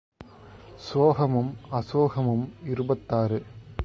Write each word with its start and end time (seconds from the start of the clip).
சோகமும் 0.85 1.51
அசோகமும் 1.71 2.45
இருபத்தாறு. 2.65 3.45